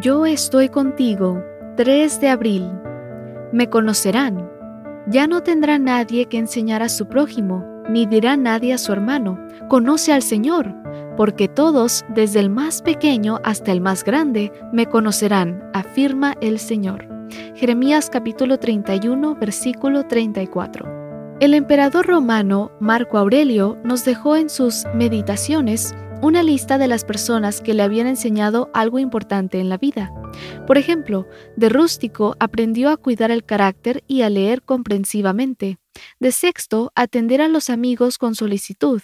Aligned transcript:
Yo 0.00 0.24
estoy 0.24 0.70
contigo. 0.70 1.44
3 1.76 2.22
de 2.22 2.28
abril. 2.30 2.70
Me 3.52 3.68
conocerán. 3.68 4.50
Ya 5.06 5.26
no 5.26 5.42
tendrá 5.42 5.78
nadie 5.78 6.24
que 6.24 6.38
enseñar 6.38 6.82
a 6.82 6.88
su 6.88 7.06
prójimo, 7.06 7.66
ni 7.90 8.06
dirá 8.06 8.38
nadie 8.38 8.72
a 8.72 8.78
su 8.78 8.92
hermano, 8.92 9.38
conoce 9.68 10.14
al 10.14 10.22
Señor, 10.22 10.74
porque 11.18 11.48
todos, 11.48 12.06
desde 12.08 12.40
el 12.40 12.48
más 12.48 12.80
pequeño 12.80 13.40
hasta 13.44 13.72
el 13.72 13.82
más 13.82 14.02
grande, 14.02 14.52
me 14.72 14.86
conocerán, 14.86 15.62
afirma 15.74 16.34
el 16.40 16.58
Señor. 16.58 17.06
Jeremías 17.54 18.08
capítulo 18.08 18.58
31, 18.58 19.34
versículo 19.34 20.06
34. 20.06 21.36
El 21.40 21.52
emperador 21.52 22.06
romano 22.06 22.70
Marco 22.80 23.18
Aurelio 23.18 23.76
nos 23.84 24.06
dejó 24.06 24.36
en 24.36 24.48
sus 24.48 24.86
meditaciones 24.94 25.94
una 26.22 26.42
lista 26.42 26.76
de 26.76 26.86
las 26.86 27.04
personas 27.04 27.62
que 27.62 27.72
le 27.72 27.82
habían 27.82 28.06
enseñado 28.06 28.70
algo 28.74 28.98
importante 28.98 29.58
en 29.58 29.68
la 29.68 29.78
vida. 29.78 30.12
Por 30.66 30.76
ejemplo, 30.76 31.26
de 31.56 31.70
rústico 31.70 32.36
aprendió 32.38 32.90
a 32.90 32.98
cuidar 32.98 33.30
el 33.30 33.44
carácter 33.44 34.04
y 34.06 34.22
a 34.22 34.30
leer 34.30 34.62
comprensivamente. 34.62 35.78
De 36.18 36.30
sexto, 36.30 36.92
atender 36.94 37.40
a 37.40 37.48
los 37.48 37.70
amigos 37.70 38.18
con 38.18 38.34
solicitud. 38.34 39.00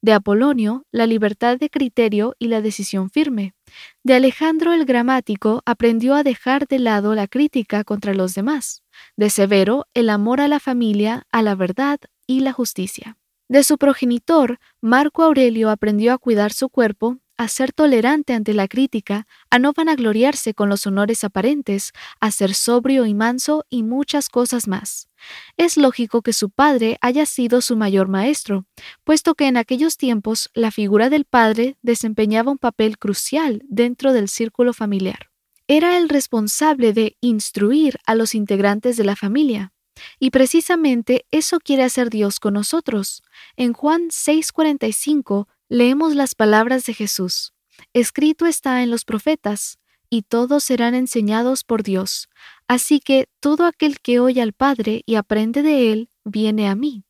De 0.00 0.12
Apolonio, 0.12 0.86
la 0.92 1.06
libertad 1.06 1.58
de 1.58 1.68
criterio 1.68 2.34
y 2.38 2.48
la 2.48 2.62
decisión 2.62 3.10
firme. 3.10 3.54
De 4.02 4.14
Alejandro 4.14 4.72
el 4.72 4.84
gramático 4.84 5.62
aprendió 5.66 6.14
a 6.14 6.22
dejar 6.22 6.66
de 6.68 6.78
lado 6.78 7.14
la 7.14 7.26
crítica 7.26 7.84
contra 7.84 8.14
los 8.14 8.34
demás. 8.34 8.82
De 9.16 9.28
Severo, 9.28 9.86
el 9.92 10.08
amor 10.08 10.40
a 10.40 10.48
la 10.48 10.60
familia, 10.60 11.26
a 11.32 11.42
la 11.42 11.54
verdad 11.54 11.98
y 12.26 12.40
la 12.40 12.52
justicia. 12.52 13.18
De 13.50 13.64
su 13.64 13.78
progenitor, 13.78 14.60
Marco 14.80 15.24
Aurelio 15.24 15.70
aprendió 15.70 16.12
a 16.12 16.18
cuidar 16.18 16.52
su 16.52 16.68
cuerpo, 16.68 17.18
a 17.36 17.48
ser 17.48 17.72
tolerante 17.72 18.32
ante 18.32 18.54
la 18.54 18.68
crítica, 18.68 19.26
a 19.50 19.58
no 19.58 19.72
vanagloriarse 19.72 20.54
con 20.54 20.68
los 20.68 20.86
honores 20.86 21.24
aparentes, 21.24 21.90
a 22.20 22.30
ser 22.30 22.54
sobrio 22.54 23.06
y 23.06 23.14
manso 23.14 23.66
y 23.68 23.82
muchas 23.82 24.28
cosas 24.28 24.68
más. 24.68 25.08
Es 25.56 25.76
lógico 25.76 26.22
que 26.22 26.32
su 26.32 26.50
padre 26.50 26.96
haya 27.00 27.26
sido 27.26 27.60
su 27.60 27.76
mayor 27.76 28.06
maestro, 28.06 28.66
puesto 29.02 29.34
que 29.34 29.48
en 29.48 29.56
aquellos 29.56 29.96
tiempos 29.96 30.48
la 30.54 30.70
figura 30.70 31.10
del 31.10 31.24
padre 31.24 31.76
desempeñaba 31.82 32.52
un 32.52 32.58
papel 32.58 32.98
crucial 32.98 33.64
dentro 33.68 34.12
del 34.12 34.28
círculo 34.28 34.72
familiar. 34.72 35.32
Era 35.66 35.98
el 35.98 36.08
responsable 36.08 36.92
de 36.92 37.16
instruir 37.20 37.98
a 38.06 38.14
los 38.14 38.36
integrantes 38.36 38.96
de 38.96 39.02
la 39.02 39.16
familia. 39.16 39.72
Y 40.18 40.30
precisamente 40.30 41.26
eso 41.30 41.58
quiere 41.60 41.84
hacer 41.84 42.10
Dios 42.10 42.40
con 42.40 42.54
nosotros. 42.54 43.22
En 43.56 43.72
Juan 43.72 44.08
6:45 44.10 45.48
leemos 45.68 46.14
las 46.14 46.34
palabras 46.34 46.84
de 46.86 46.94
Jesús. 46.94 47.52
Escrito 47.92 48.46
está 48.46 48.82
en 48.82 48.90
los 48.90 49.04
profetas, 49.04 49.78
y 50.10 50.22
todos 50.22 50.64
serán 50.64 50.94
enseñados 50.94 51.64
por 51.64 51.82
Dios. 51.84 52.28
Así 52.66 53.00
que 53.00 53.28
todo 53.38 53.64
aquel 53.64 54.00
que 54.00 54.18
oye 54.18 54.42
al 54.42 54.52
Padre 54.52 55.02
y 55.06 55.14
aprende 55.14 55.62
de 55.62 55.92
Él, 55.92 56.10
viene 56.24 56.68
a 56.68 56.74
mí. 56.74 57.04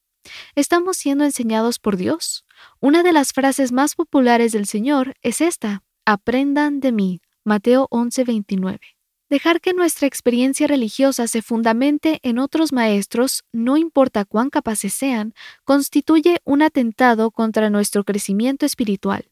¿Estamos 0.55 0.99
siendo 0.99 1.25
enseñados 1.25 1.79
por 1.79 1.97
Dios? 1.97 2.45
Una 2.79 3.03
de 3.03 3.13
las 3.13 3.33
frases 3.33 3.73
más 3.73 3.95
populares 3.95 4.53
del 4.53 4.67
Señor 4.67 5.15
es 5.23 5.41
esta, 5.41 5.83
aprendan 6.05 6.81
de 6.81 6.93
mí. 6.93 7.21
Mateo 7.43 7.89
11:29. 7.91 9.00
Dejar 9.31 9.61
que 9.61 9.75
nuestra 9.75 10.09
experiencia 10.09 10.67
religiosa 10.67 11.29
se 11.29 11.41
fundamente 11.41 12.19
en 12.25 12.41
otros 12.41 12.73
maestros, 12.73 13.45
no 13.53 13.77
importa 13.77 14.25
cuán 14.25 14.51
capaces 14.51 14.93
sean, 14.93 15.35
constituye 15.63 16.41
un 16.45 16.63
atentado 16.63 17.31
contra 17.31 17.71
nuestro 17.71 18.03
crecimiento 18.03 18.67
espiritual. 18.67 19.31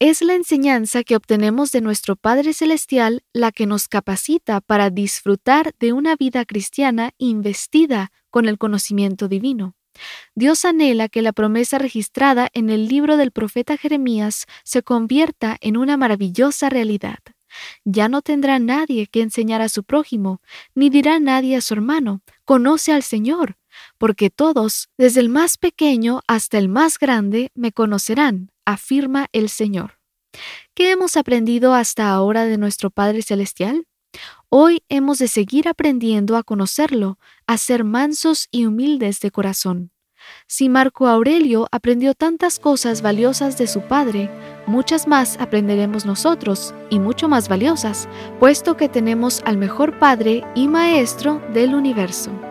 Es 0.00 0.20
la 0.22 0.34
enseñanza 0.34 1.04
que 1.04 1.14
obtenemos 1.14 1.70
de 1.70 1.80
nuestro 1.80 2.16
Padre 2.16 2.54
Celestial 2.54 3.22
la 3.32 3.52
que 3.52 3.66
nos 3.66 3.86
capacita 3.86 4.60
para 4.60 4.90
disfrutar 4.90 5.74
de 5.78 5.92
una 5.92 6.16
vida 6.16 6.44
cristiana 6.44 7.12
investida 7.18 8.10
con 8.30 8.48
el 8.48 8.58
conocimiento 8.58 9.28
divino. 9.28 9.76
Dios 10.34 10.64
anhela 10.64 11.08
que 11.08 11.22
la 11.22 11.32
promesa 11.32 11.78
registrada 11.78 12.48
en 12.52 12.68
el 12.68 12.88
libro 12.88 13.16
del 13.16 13.30
profeta 13.30 13.76
Jeremías 13.76 14.46
se 14.64 14.82
convierta 14.82 15.56
en 15.60 15.76
una 15.76 15.96
maravillosa 15.96 16.68
realidad. 16.68 17.18
Ya 17.92 18.08
no 18.08 18.22
tendrá 18.22 18.60
nadie 18.60 19.08
que 19.08 19.20
enseñar 19.20 19.62
a 19.62 19.68
su 19.68 19.82
prójimo, 19.82 20.40
ni 20.76 20.90
dirá 20.90 21.18
nadie 21.18 21.56
a 21.56 21.60
su 21.60 21.74
hermano, 21.74 22.22
conoce 22.44 22.92
al 22.92 23.02
Señor, 23.02 23.56
porque 23.98 24.30
todos, 24.30 24.90
desde 24.96 25.18
el 25.18 25.28
más 25.28 25.58
pequeño 25.58 26.20
hasta 26.28 26.58
el 26.58 26.68
más 26.68 27.00
grande, 27.00 27.50
me 27.56 27.72
conocerán, 27.72 28.52
afirma 28.64 29.26
el 29.32 29.48
Señor. 29.48 29.98
¿Qué 30.72 30.92
hemos 30.92 31.16
aprendido 31.16 31.74
hasta 31.74 32.10
ahora 32.10 32.44
de 32.44 32.58
nuestro 32.58 32.90
Padre 32.90 33.22
Celestial? 33.22 33.88
Hoy 34.48 34.84
hemos 34.88 35.18
de 35.18 35.26
seguir 35.26 35.66
aprendiendo 35.66 36.36
a 36.36 36.44
conocerlo, 36.44 37.18
a 37.48 37.58
ser 37.58 37.82
mansos 37.82 38.46
y 38.52 38.66
humildes 38.66 39.18
de 39.18 39.32
corazón. 39.32 39.90
Si 40.46 40.68
Marco 40.68 41.06
Aurelio 41.06 41.68
aprendió 41.70 42.14
tantas 42.14 42.58
cosas 42.58 43.02
valiosas 43.02 43.58
de 43.58 43.66
su 43.66 43.82
padre, 43.82 44.30
muchas 44.66 45.06
más 45.06 45.38
aprenderemos 45.40 46.06
nosotros, 46.06 46.74
y 46.90 46.98
mucho 46.98 47.28
más 47.28 47.48
valiosas, 47.48 48.08
puesto 48.38 48.76
que 48.76 48.88
tenemos 48.88 49.42
al 49.44 49.56
mejor 49.56 49.98
Padre 49.98 50.44
y 50.54 50.68
Maestro 50.68 51.40
del 51.52 51.74
universo. 51.74 52.49